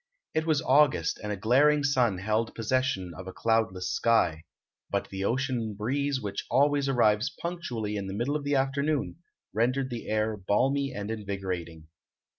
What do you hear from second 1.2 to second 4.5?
and a glaring sun held possession of a cloudless sky;